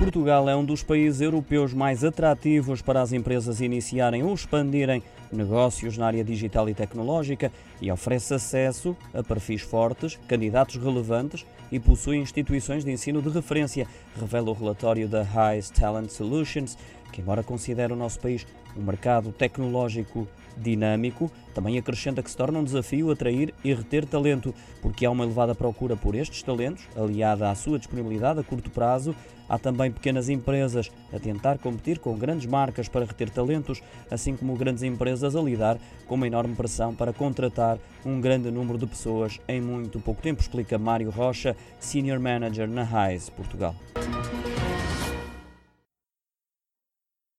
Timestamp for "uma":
25.10-25.24, 36.14-36.26